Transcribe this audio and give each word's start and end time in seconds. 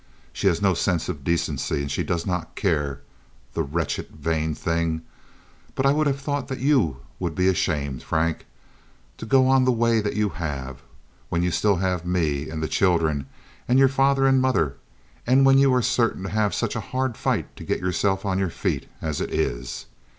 She 0.33 0.47
has 0.47 0.63
no 0.63 0.73
sense 0.73 1.09
of 1.09 1.23
decency 1.23 1.79
and 1.79 1.91
she 1.91 2.01
does 2.01 2.25
not 2.25 2.55
care—the 2.55 3.61
wretched, 3.61 4.07
vain 4.09 4.55
thing—but 4.55 5.85
I 5.85 5.91
would 5.93 6.07
have 6.07 6.19
thought 6.19 6.47
that 6.47 6.57
you 6.57 7.01
would 7.19 7.35
be 7.35 7.47
ashamed, 7.47 8.01
Frank, 8.01 8.47
to 9.19 9.27
go 9.27 9.45
on 9.47 9.63
the 9.63 9.71
way 9.71 10.01
that 10.01 10.15
you 10.15 10.29
have, 10.29 10.81
when 11.29 11.43
you 11.43 11.51
still 11.51 11.75
have 11.75 12.03
me 12.03 12.49
and 12.49 12.63
the 12.63 12.67
children 12.67 13.27
and 13.67 13.77
your 13.77 13.89
father 13.89 14.25
and 14.25 14.41
mother 14.41 14.75
and 15.27 15.45
when 15.45 15.59
you 15.59 15.71
are 15.71 15.83
certain 15.83 16.23
to 16.23 16.29
have 16.29 16.55
such 16.55 16.75
a 16.75 16.79
hard 16.79 17.15
fight 17.15 17.55
to 17.55 17.63
get 17.63 17.79
yourself 17.79 18.25
on 18.25 18.39
your 18.39 18.49
feet, 18.49 18.87
as 19.03 19.21
it 19.21 19.31
is. 19.31 19.85